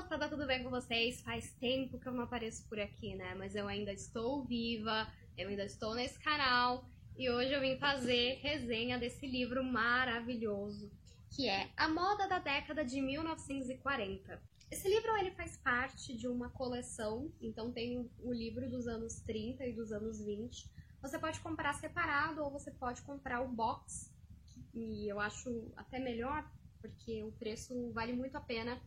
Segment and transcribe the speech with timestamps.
[0.00, 1.20] moçada, tudo bem com vocês?
[1.22, 3.34] Faz tempo que eu não apareço por aqui, né?
[3.34, 8.38] Mas eu ainda estou viva, eu ainda estou nesse canal e hoje eu vim fazer
[8.40, 10.88] resenha desse livro maravilhoso,
[11.30, 14.40] que é A Moda da Década de 1940.
[14.70, 19.66] Esse livro ele faz parte de uma coleção, então tem o livro dos anos 30
[19.66, 20.64] e dos anos 20.
[21.02, 24.14] Você pode comprar separado ou você pode comprar o box,
[24.72, 26.48] e eu acho até melhor,
[26.80, 28.80] porque o preço vale muito a pena.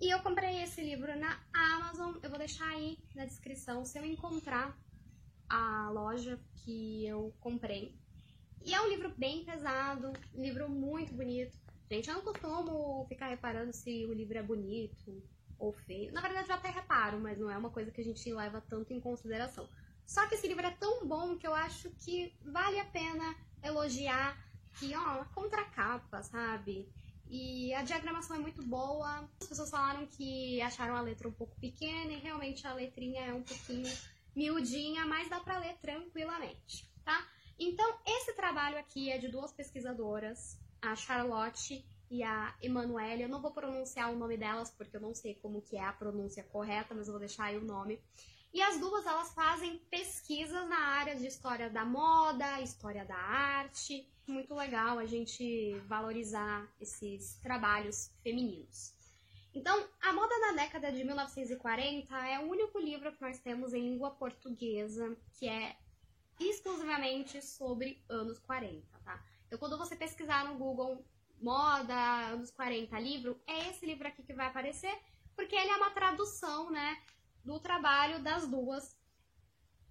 [0.00, 4.04] E eu comprei esse livro na Amazon, eu vou deixar aí na descrição se eu
[4.04, 4.74] encontrar
[5.46, 7.94] a loja que eu comprei.
[8.64, 11.54] E é um livro bem pesado, livro muito bonito.
[11.90, 15.22] Gente, eu não costumo ficar reparando se o livro é bonito
[15.58, 16.10] ou feio.
[16.12, 18.94] Na verdade, eu até reparo, mas não é uma coisa que a gente leva tanto
[18.94, 19.68] em consideração.
[20.06, 24.42] Só que esse livro é tão bom que eu acho que vale a pena elogiar
[24.78, 26.88] que, ó, a contracapa, sabe?
[27.30, 29.28] E a diagramação é muito boa.
[29.40, 33.32] As pessoas falaram que acharam a letra um pouco pequena e realmente a letrinha é
[33.32, 33.88] um pouquinho
[34.34, 37.24] miudinha, mas dá para ler tranquilamente, tá?
[37.58, 43.22] Então, esse trabalho aqui é de duas pesquisadoras, a Charlotte e a Emanuele.
[43.22, 45.92] Eu não vou pronunciar o nome delas porque eu não sei como que é a
[45.92, 48.00] pronúncia correta, mas eu vou deixar aí o nome.
[48.52, 54.08] E as duas elas fazem pesquisas na área de história da moda, história da arte.
[54.30, 58.94] Muito legal a gente valorizar esses trabalhos femininos.
[59.52, 63.90] Então, A Moda na Década de 1940 é o único livro que nós temos em
[63.90, 65.76] língua portuguesa que é
[66.38, 69.20] exclusivamente sobre anos 40, tá?
[69.46, 71.04] Então, quando você pesquisar no Google
[71.40, 71.94] moda,
[72.28, 74.96] anos 40, livro, é esse livro aqui que vai aparecer,
[75.34, 77.02] porque ele é uma tradução, né,
[77.44, 78.96] do trabalho das duas.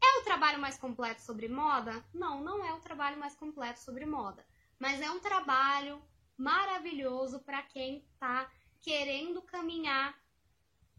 [0.01, 2.03] É o trabalho mais completo sobre moda?
[2.13, 4.45] Não, não é o trabalho mais completo sobre moda.
[4.77, 6.01] Mas é um trabalho
[6.37, 10.17] maravilhoso para quem está querendo caminhar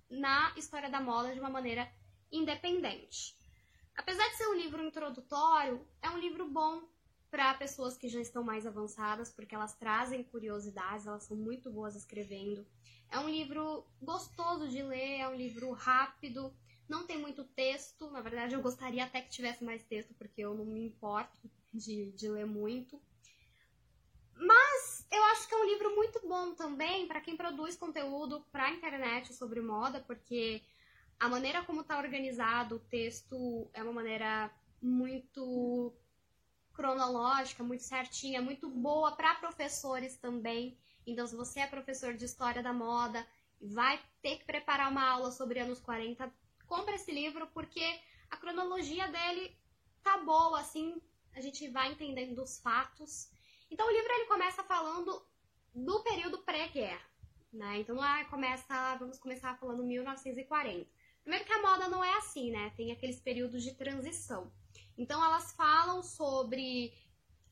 [0.09, 1.91] na história da moda de uma maneira
[2.31, 3.37] independente.
[3.97, 6.83] Apesar de ser um livro introdutório, é um livro bom
[7.31, 11.95] para pessoas que já estão mais avançadas, porque elas trazem curiosidades, elas são muito boas
[11.95, 12.67] escrevendo.
[13.09, 16.53] É um livro gostoso de ler, é um livro rápido,
[16.91, 18.11] não tem muito texto.
[18.11, 22.11] Na verdade, eu gostaria até que tivesse mais texto, porque eu não me importo de,
[22.11, 23.01] de ler muito.
[24.35, 28.65] Mas eu acho que é um livro muito bom também para quem produz conteúdo para
[28.65, 30.63] a internet sobre moda, porque
[31.19, 34.51] a maneira como está organizado o texto é uma maneira
[34.83, 35.95] muito
[36.73, 40.77] cronológica, muito certinha, muito boa para professores também.
[41.07, 43.25] Então, se você é professor de história da moda
[43.61, 46.33] e vai ter que preparar uma aula sobre anos 40,
[46.71, 47.85] compra esse livro porque
[48.31, 49.59] a cronologia dele
[50.05, 51.03] tá boa, assim,
[51.35, 53.29] a gente vai entendendo os fatos.
[53.69, 55.21] Então, o livro ele começa falando
[55.75, 57.05] do período pré-guerra,
[57.53, 57.81] né?
[57.81, 60.89] Então, lá começa, vamos começar falando 1940.
[61.23, 62.73] Primeiro que a moda não é assim, né?
[62.77, 64.53] Tem aqueles períodos de transição.
[64.97, 66.95] Então, elas falam sobre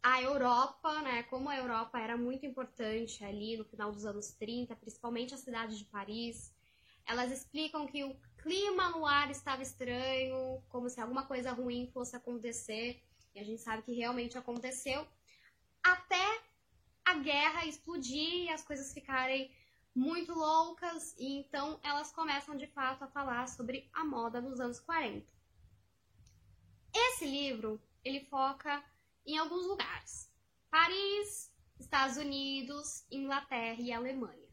[0.00, 4.76] a Europa, né, como a Europa era muito importante ali no final dos anos 30,
[4.76, 6.54] principalmente a cidade de Paris.
[7.04, 12.16] Elas explicam que o clima no ar estava estranho, como se alguma coisa ruim fosse
[12.16, 13.02] acontecer,
[13.34, 15.06] e a gente sabe que realmente aconteceu,
[15.82, 16.42] até
[17.04, 19.50] a guerra explodir e as coisas ficarem
[19.94, 24.80] muito loucas, e então elas começam de fato a falar sobre a moda nos anos
[24.80, 25.26] 40.
[26.94, 28.82] Esse livro, ele foca
[29.26, 30.32] em alguns lugares.
[30.70, 34.48] Paris, Estados Unidos, Inglaterra e Alemanha.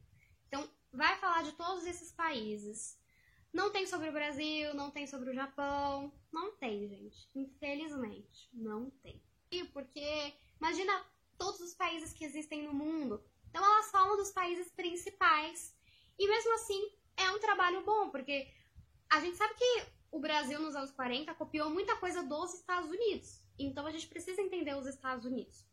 [0.47, 2.97] Então, vai falar de todos esses países.
[3.55, 6.11] Não tem sobre o Brasil, não tem sobre o Japão.
[6.29, 7.29] Não tem, gente.
[7.33, 9.23] Infelizmente, não tem.
[9.49, 10.91] E porque, imagina
[11.38, 13.23] todos os países que existem no mundo.
[13.49, 15.73] Então, elas falam dos países principais.
[16.19, 18.51] E mesmo assim, é um trabalho bom, porque
[19.09, 23.41] a gente sabe que o Brasil, nos anos 40, copiou muita coisa dos Estados Unidos.
[23.57, 25.66] Então a gente precisa entender os Estados Unidos.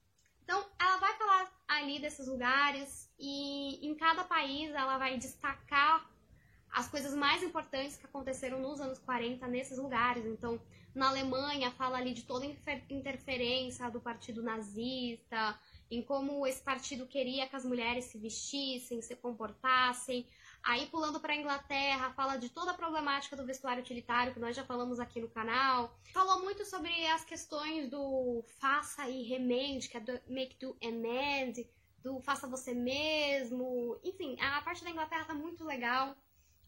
[0.44, 6.11] Então ela vai falar ali desses lugares e em cada país ela vai destacar
[6.72, 10.24] as coisas mais importantes que aconteceram nos anos 40 nesses lugares.
[10.24, 10.60] Então,
[10.94, 12.46] na Alemanha fala ali de toda
[12.90, 15.58] interferência do partido nazista,
[15.90, 20.26] em como esse partido queria que as mulheres se vestissem, se comportassem.
[20.62, 24.54] Aí pulando para a Inglaterra, fala de toda a problemática do vestuário utilitário que nós
[24.56, 25.94] já falamos aqui no canal.
[26.12, 31.68] Falou muito sobre as questões do faça e remende, que é do make do amend,
[32.02, 33.98] do faça você mesmo.
[34.04, 36.16] Enfim, a parte da Inglaterra tá muito legal.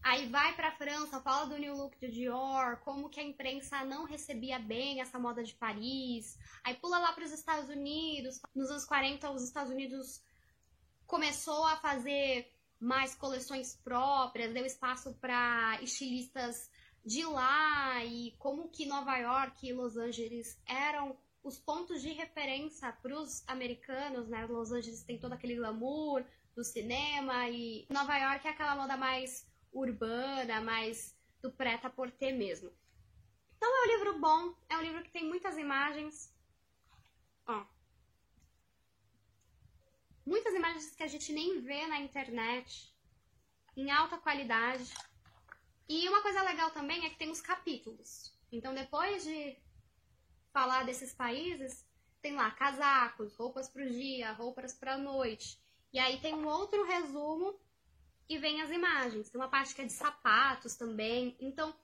[0.05, 3.83] Aí vai para a França, fala do New Look de Dior, como que a imprensa
[3.83, 6.37] não recebia bem essa moda de Paris.
[6.63, 8.39] Aí pula lá para os Estados Unidos.
[8.53, 10.21] Nos anos 40, os Estados Unidos
[11.07, 16.69] começou a fazer mais coleções próprias, deu espaço para estilistas
[17.03, 22.91] de lá e como que Nova York e Los Angeles eram os pontos de referência
[23.01, 24.45] para os americanos, né?
[24.45, 26.23] Los Angeles tem todo aquele glamour
[26.55, 29.47] do cinema e Nova York é aquela moda mais
[29.79, 32.71] urbana, mais do preta-porter mesmo.
[33.57, 36.33] Então é um livro bom, é um livro que tem muitas imagens.
[37.45, 37.65] Ó.
[40.25, 42.93] Muitas imagens que a gente nem vê na internet,
[43.77, 44.91] em alta qualidade.
[45.87, 48.33] E uma coisa legal também é que tem os capítulos.
[48.51, 49.57] Então, depois de
[50.51, 51.85] falar desses países,
[52.21, 55.59] tem lá casacos, roupas para o dia, roupas para a noite.
[55.93, 57.59] E aí tem um outro resumo
[58.27, 59.29] e vem as imagens.
[59.29, 61.35] Tem uma parte que é de sapatos também.
[61.39, 61.75] Então,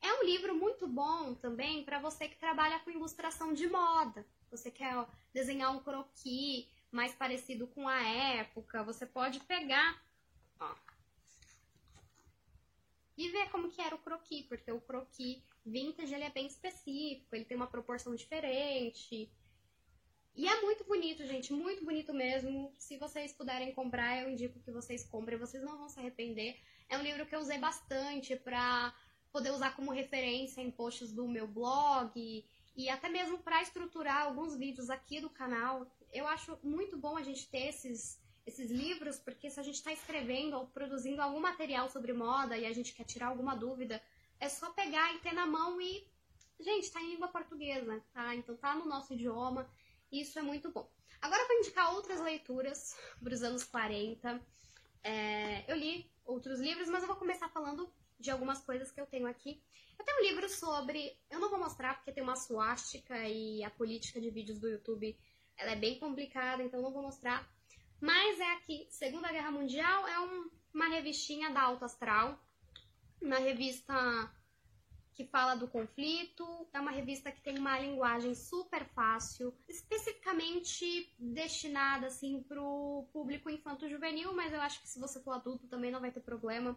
[0.00, 4.26] é um livro muito bom também para você que trabalha com ilustração de moda.
[4.50, 10.02] Você quer desenhar um croquis mais parecido com a época, você pode pegar
[10.58, 10.74] ó,
[13.16, 17.36] e ver como que era o croquis, porque o croquis vintage ele é bem específico,
[17.36, 19.30] ele tem uma proporção diferente.
[20.34, 22.72] E é muito bonito, gente, muito bonito mesmo.
[22.78, 26.58] Se vocês puderem comprar, eu indico que vocês comprem, vocês não vão se arrepender.
[26.88, 28.94] É um livro que eu usei bastante para
[29.32, 32.44] poder usar como referência em posts do meu blog
[32.76, 35.86] e até mesmo para estruturar alguns vídeos aqui do canal.
[36.12, 39.92] Eu acho muito bom a gente ter esses esses livros, porque se a gente está
[39.92, 44.02] escrevendo ou produzindo algum material sobre moda e a gente quer tirar alguma dúvida,
[44.40, 46.08] é só pegar e ter na mão e.
[46.58, 48.34] Gente, está em língua portuguesa, tá?
[48.34, 49.70] Então tá no nosso idioma,
[50.10, 50.90] isso é muito bom.
[51.20, 54.40] Agora vou indicar outras leituras para os anos 40.
[55.02, 59.06] É, eu li outros livros, mas eu vou começar falando de algumas coisas que eu
[59.06, 59.62] tenho aqui.
[59.98, 61.18] Eu tenho um livro sobre.
[61.30, 65.16] Eu não vou mostrar porque tem uma suástica e a política de vídeos do YouTube
[65.56, 67.46] ela é bem complicada, então não vou mostrar.
[68.00, 72.42] Mas é aqui, Segunda Guerra Mundial é um, uma revistinha da Alto Astral,
[73.20, 73.94] uma revista
[75.20, 82.06] que fala do conflito, é uma revista que tem uma linguagem super fácil, especificamente destinada
[82.06, 86.00] assim para o público infanto-juvenil, mas eu acho que se você for adulto também não
[86.00, 86.74] vai ter problema.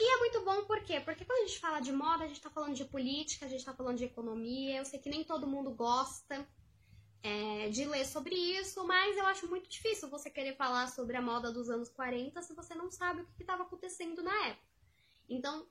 [0.00, 1.00] E é muito bom por quê?
[1.00, 3.60] Porque quando a gente fala de moda, a gente está falando de política, a gente
[3.60, 4.78] está falando de economia.
[4.78, 6.48] Eu sei que nem todo mundo gosta
[7.22, 11.22] é, de ler sobre isso, mas eu acho muito difícil você querer falar sobre a
[11.22, 14.66] moda dos anos 40 se você não sabe o que estava acontecendo na época.
[15.28, 15.66] Então,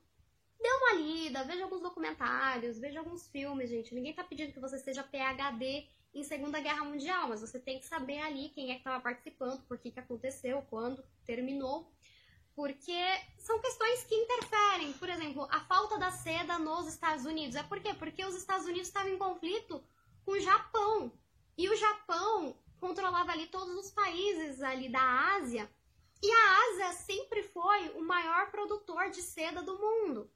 [0.60, 3.94] dê uma lida, veja alguns documentários, veja alguns filmes, gente.
[3.94, 7.86] Ninguém tá pedindo que você seja PhD em Segunda Guerra Mundial, mas você tem que
[7.86, 11.92] saber ali quem é que estava participando, por que, que aconteceu, quando terminou.
[12.54, 12.98] Porque
[13.38, 14.94] são questões que interferem.
[14.94, 17.54] Por exemplo, a falta da seda nos Estados Unidos.
[17.54, 17.92] É por quê?
[17.92, 19.84] Porque os Estados Unidos estavam em conflito
[20.24, 21.12] com o Japão.
[21.58, 25.70] E o Japão controlava ali todos os países ali da Ásia.
[26.22, 30.30] E a Ásia sempre foi o maior produtor de seda do mundo.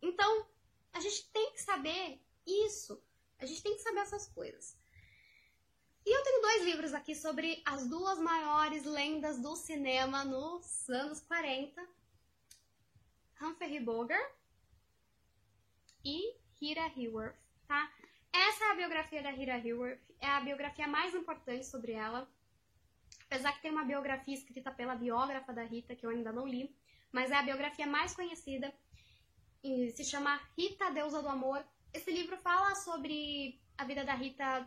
[0.00, 0.46] Então,
[0.92, 3.02] a gente tem que saber isso.
[3.38, 4.76] A gente tem que saber essas coisas.
[6.04, 11.20] E eu tenho dois livros aqui sobre as duas maiores lendas do cinema nos anos
[11.20, 11.86] 40.
[13.40, 14.32] Humphrey Bogart
[16.04, 17.36] e Rita Hayworth,
[17.66, 17.92] tá?
[18.32, 22.28] Essa é a biografia da Rita Hayworth, é a biografia mais importante sobre ela.
[23.26, 26.74] Apesar que tem uma biografia escrita pela biógrafa da Rita, que eu ainda não li,
[27.12, 28.74] mas é a biografia mais conhecida
[29.62, 31.64] se chama Rita, Deusa do Amor.
[31.92, 34.66] Esse livro fala sobre a vida da Rita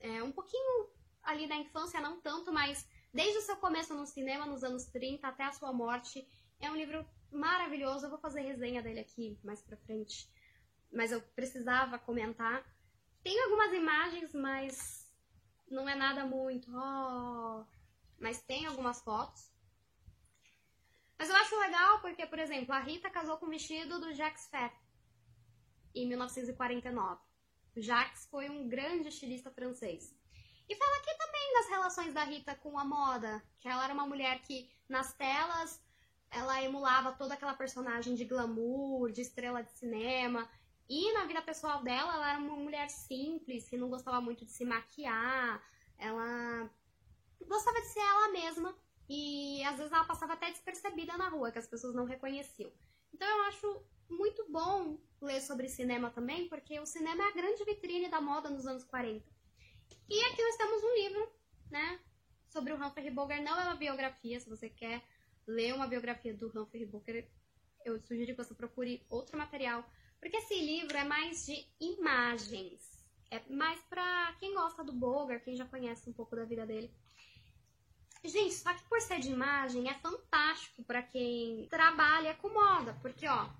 [0.00, 0.88] é, um pouquinho
[1.22, 5.26] ali na infância, não tanto, mas desde o seu começo no cinema, nos anos 30,
[5.26, 6.28] até a sua morte.
[6.60, 10.30] É um livro maravilhoso, eu vou fazer resenha dele aqui mais pra frente,
[10.92, 12.64] mas eu precisava comentar.
[13.22, 15.10] Tem algumas imagens, mas
[15.68, 16.70] não é nada muito.
[16.70, 17.64] Oh,
[18.18, 19.50] mas tem algumas fotos.
[21.24, 24.46] Mas eu acho legal porque, por exemplo, a Rita casou com o vestido do Jacques
[24.46, 24.78] Fetter
[25.94, 27.18] em 1949.
[27.74, 30.14] O Jacques foi um grande estilista francês.
[30.68, 34.06] E fala aqui também das relações da Rita com a moda, que ela era uma
[34.06, 35.82] mulher que nas telas
[36.30, 40.46] ela emulava toda aquela personagem de glamour, de estrela de cinema,
[40.86, 44.50] e na vida pessoal dela, ela era uma mulher simples, que não gostava muito de
[44.50, 45.64] se maquiar,
[45.96, 46.70] ela
[47.48, 51.58] gostava de ser ela mesma e às vezes ela passava até despercebida na rua, que
[51.58, 52.72] as pessoas não reconheciam.
[53.12, 57.64] Então eu acho muito bom ler sobre cinema também, porque o cinema é a grande
[57.64, 59.24] vitrine da moda nos anos 40.
[60.08, 61.32] E aqui nós temos um livro,
[61.70, 62.00] né,
[62.48, 63.42] sobre o Humphrey Bogart.
[63.42, 65.02] Não é uma biografia, se você quer
[65.46, 67.26] ler uma biografia do Humphrey Bogart,
[67.84, 69.84] eu sugiro que você procure outro material
[70.24, 72.80] porque esse livro é mais de imagens.
[73.30, 76.90] É mais pra quem gosta do Bogart, quem já conhece um pouco da vida dele.
[78.24, 83.28] Gente, só que por ser de imagem é fantástico para quem trabalha com moda, porque
[83.28, 83.50] ó,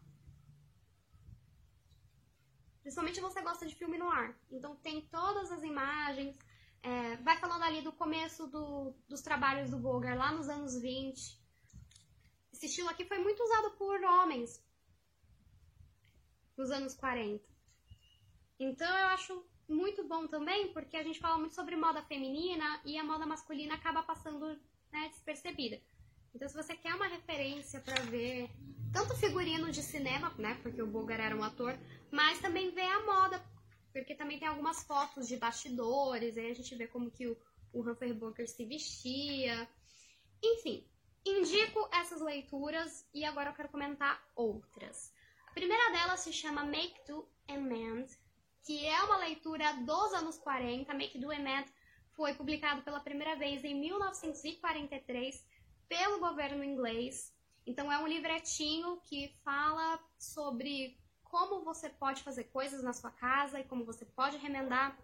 [2.80, 6.38] principalmente você gosta de filme no ar, então tem todas as imagens,
[6.82, 11.42] é, vai falando ali do começo do, dos trabalhos do Bogar lá nos anos 20.
[12.52, 14.64] Esse estilo aqui foi muito usado por homens
[16.56, 17.44] nos anos 40.
[18.58, 22.98] Então eu acho muito bom também, porque a gente fala muito sobre moda feminina e
[22.98, 24.58] a moda masculina acaba passando
[24.92, 25.80] né, despercebida.
[26.34, 28.50] Então, se você quer uma referência para ver
[28.92, 31.78] tanto figurino de cinema, né, porque o Bogar era um ator,
[32.10, 33.44] mas também ver a moda,
[33.92, 37.36] porque também tem algumas fotos de bastidores, aí a gente vê como que o,
[37.72, 39.68] o Humphrey Bogart se vestia.
[40.42, 40.84] Enfim,
[41.24, 45.12] indico essas leituras e agora eu quero comentar outras.
[45.46, 48.10] A primeira delas se chama Make Do and Mend,
[48.64, 50.92] que é uma leitura dos anos 40.
[50.94, 51.70] Make Do Mend
[52.12, 55.44] foi publicado pela primeira vez em 1943
[55.88, 57.32] pelo governo inglês.
[57.66, 63.60] Então é um livretinho que fala sobre como você pode fazer coisas na sua casa
[63.60, 64.96] e como você pode remendar.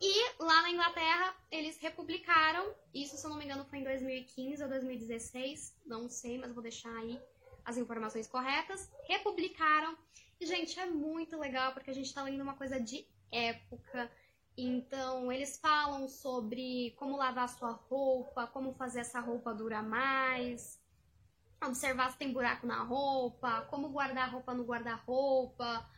[0.00, 4.62] E lá na Inglaterra eles republicaram, isso se eu não me engano foi em 2015
[4.62, 7.20] ou 2016, não sei, mas vou deixar aí
[7.64, 8.90] as informações corretas.
[9.04, 9.96] Republicaram.
[10.40, 14.10] E, gente, é muito legal porque a gente tá lendo uma coisa de época.
[14.56, 20.80] Então, eles falam sobre como lavar sua roupa, como fazer essa roupa durar mais,
[21.64, 25.88] observar se tem buraco na roupa, como guardar a roupa no guarda-roupa,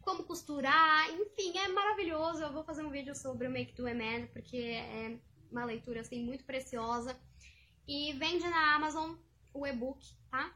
[0.00, 2.42] como costurar, enfim, é maravilhoso.
[2.42, 5.18] Eu vou fazer um vídeo sobre o Make Do Man, porque é
[5.50, 7.18] uma leitura assim muito preciosa.
[7.86, 9.16] E vende na Amazon
[9.52, 10.54] o e-book, tá?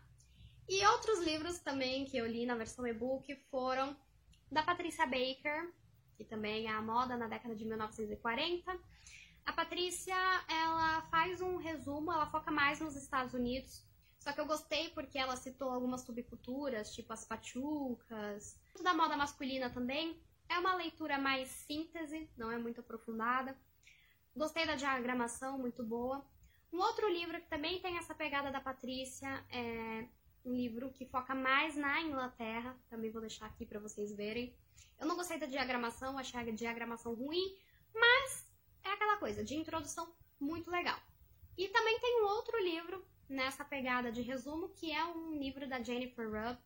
[0.68, 3.96] E outros livros também que eu li na versão e-book foram
[4.50, 5.72] da Patrícia Baker,
[6.16, 8.78] que também é a moda na década de 1940.
[9.44, 10.14] A Patrícia,
[10.48, 13.84] ela faz um resumo, ela foca mais nos Estados Unidos,
[14.22, 18.56] só que eu gostei porque ela citou algumas subculturas, tipo as pachucas.
[18.80, 20.22] Da moda masculina também.
[20.48, 23.56] É uma leitura mais síntese, não é muito aprofundada.
[24.36, 26.24] Gostei da diagramação, muito boa.
[26.72, 30.06] Um outro livro que também tem essa pegada da Patrícia é
[30.44, 32.76] um livro que foca mais na Inglaterra.
[32.88, 34.54] Também vou deixar aqui para vocês verem.
[34.98, 37.56] Eu não gostei da diagramação, achei a diagramação ruim,
[37.94, 38.46] mas
[38.84, 40.98] é aquela coisa de introdução muito legal.
[41.56, 45.82] E também tem um outro livro nessa pegada de resumo, que é um livro da
[45.82, 46.58] Jennifer Rubb.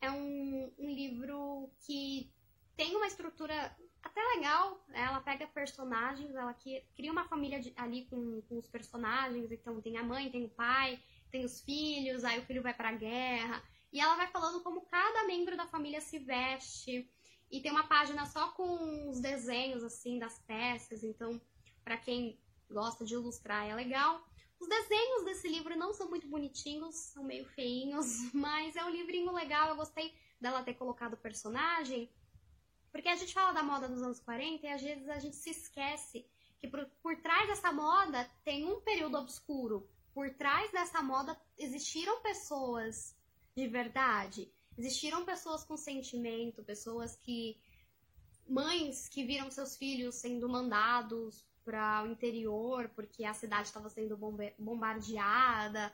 [0.00, 2.32] É um, um livro que
[2.76, 4.82] tem uma estrutura até legal.
[4.88, 5.02] Né?
[5.02, 9.50] Ela pega personagens, ela cria uma família de, ali com, com os personagens.
[9.50, 11.00] Então tem a mãe, tem o pai,
[11.30, 13.62] tem os filhos, aí o filho vai pra guerra.
[13.92, 17.10] E ela vai falando como cada membro da família se veste.
[17.50, 21.02] E tem uma página só com os desenhos, assim, das peças.
[21.02, 21.40] Então,
[21.82, 22.38] para quem
[22.70, 24.24] gosta de ilustrar, é legal.
[24.60, 29.32] Os desenhos desse livro não são muito bonitinhos, são meio feinhos, mas é um livrinho
[29.32, 29.68] legal.
[29.68, 32.10] Eu gostei dela ter colocado o personagem,
[32.92, 35.50] porque a gente fala da moda dos anos 40 e às vezes a gente se
[35.50, 36.26] esquece
[36.58, 39.88] que por, por trás dessa moda tem um período obscuro.
[40.20, 43.16] Por trás dessa moda existiram pessoas
[43.56, 47.56] de verdade, existiram pessoas com sentimento, pessoas que.
[48.46, 54.14] mães que viram seus filhos sendo mandados para o interior porque a cidade estava sendo
[54.58, 55.90] bombardeada,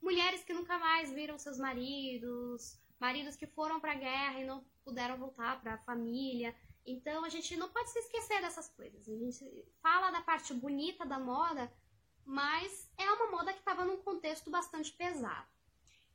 [0.00, 4.64] mulheres que nunca mais viram seus maridos, maridos que foram para a guerra e não
[4.82, 6.56] puderam voltar para a família.
[6.86, 9.06] Então a gente não pode se esquecer dessas coisas.
[9.06, 9.44] A gente
[9.82, 11.70] fala da parte bonita da moda,
[12.28, 15.48] mas é uma moda que estava num contexto bastante pesado.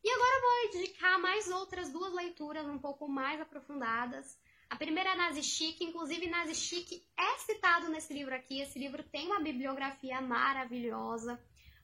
[0.01, 4.37] E agora eu vou indicar mais outras duas leituras um pouco mais aprofundadas
[4.73, 8.59] a primeira é Nazi Chic, inclusive Nazi Chic é citado nesse livro aqui.
[8.59, 11.39] Esse livro tem uma bibliografia maravilhosa,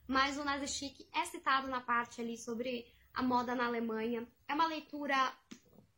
[0.08, 2.84] mas o Nazi Chic é citado na parte ali sobre
[3.14, 4.26] a moda na Alemanha.
[4.48, 5.14] É uma leitura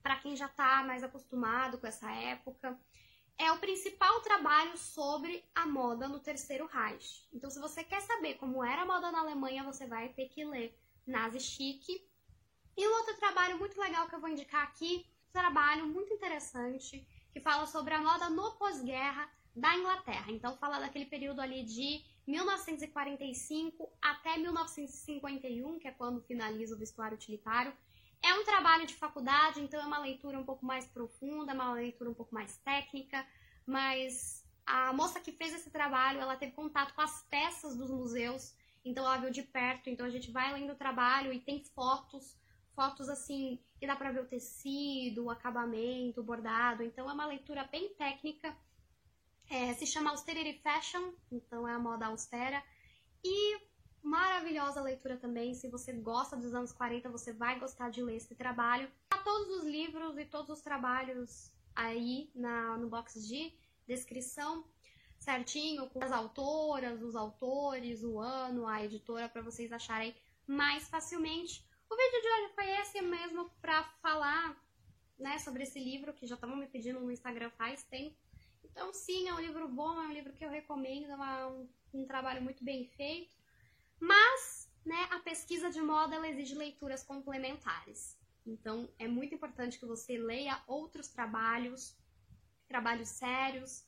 [0.02, 2.78] para quem já está mais acostumado com essa época.
[3.38, 7.26] É o principal trabalho sobre a moda no Terceiro Reich.
[7.32, 10.44] Então, se você quer saber como era a moda na Alemanha, você vai ter que
[10.44, 11.88] ler Nazi Chic.
[12.76, 17.40] E um outro trabalho muito legal que eu vou indicar aqui trabalho muito interessante que
[17.40, 20.30] fala sobre a moda no pós-guerra da Inglaterra.
[20.30, 27.16] Então, fala daquele período ali de 1945 até 1951, que é quando finaliza o vestuário
[27.16, 27.72] utilitário.
[28.22, 32.10] É um trabalho de faculdade, então é uma leitura um pouco mais profunda, uma leitura
[32.10, 33.26] um pouco mais técnica,
[33.66, 38.54] mas a moça que fez esse trabalho, ela teve contato com as peças dos museus,
[38.84, 42.40] então ela viu de perto, então a gente vai lendo o trabalho e tem fotos
[42.74, 46.82] fotos assim que dá para ver o tecido, o acabamento, o bordado.
[46.82, 48.56] Então é uma leitura bem técnica.
[49.50, 52.62] É, se chama Austerity Fashion, então é a moda austera.
[53.24, 53.58] E
[54.02, 55.54] maravilhosa leitura também.
[55.54, 58.90] Se você gosta dos anos 40, você vai gostar de ler esse trabalho.
[59.10, 63.52] Há todos os livros e todos os trabalhos aí na, no box de
[63.86, 64.64] descrição
[65.18, 70.14] certinho, com as autoras, os autores, o ano, a editora, para vocês acharem
[70.46, 71.64] mais facilmente.
[71.88, 74.60] O vídeo de hoje foi esse mesmo para falar
[75.18, 78.16] né, sobre esse livro, que já estavam me pedindo no Instagram faz tempo.
[78.64, 82.06] Então, sim, é um livro bom, é um livro que eu recomendo, é um, um
[82.06, 83.41] trabalho muito bem feito.
[84.02, 88.18] Mas, né, a pesquisa de moda ela exige leituras complementares.
[88.44, 91.96] Então, é muito importante que você leia outros trabalhos,
[92.66, 93.86] trabalhos sérios,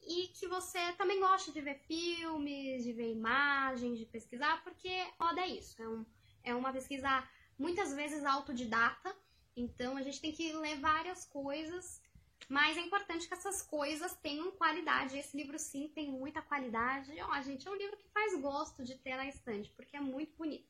[0.00, 4.88] e que você também goste de ver filmes, de ver imagens, de pesquisar, porque
[5.20, 6.06] moda é isso, é, um,
[6.42, 7.10] é uma pesquisa
[7.58, 9.14] muitas vezes autodidata,
[9.54, 12.00] então a gente tem que ler várias coisas,
[12.48, 15.18] mas é importante que essas coisas tenham qualidade.
[15.18, 17.12] Esse livro sim tem muita qualidade.
[17.20, 20.36] Ó, gente, é um livro que faz gosto de ter na estante, porque é muito
[20.36, 20.68] bonito.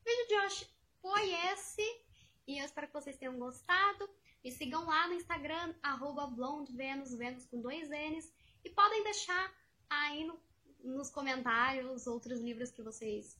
[0.00, 0.66] O vídeo de hoje
[1.00, 1.82] foi esse,
[2.46, 4.08] e eu espero que vocês tenham gostado.
[4.42, 8.32] Me sigam lá no Instagram, arroba blondevenus, Venus com dois N's,
[8.64, 9.54] e podem deixar
[9.88, 10.40] aí no,
[10.82, 13.36] nos comentários outros livros que vocês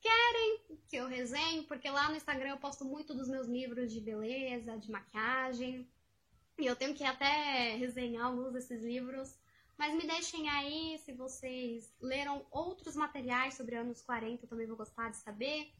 [0.00, 4.00] querem que eu resenhe, porque lá no Instagram eu posto muito dos meus livros de
[4.00, 5.88] beleza, de maquiagem.
[6.58, 9.38] E eu tenho que até resenhar alguns desses livros.
[9.76, 14.76] Mas me deixem aí se vocês leram outros materiais sobre anos 40, eu também vou
[14.76, 15.70] gostar de saber.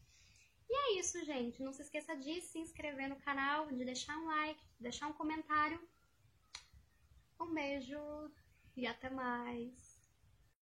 [0.69, 1.63] E é isso, gente.
[1.63, 5.13] Não se esqueça de se inscrever no canal, de deixar um like, de deixar um
[5.13, 5.81] comentário.
[7.39, 7.99] Um beijo
[8.75, 9.96] e até mais!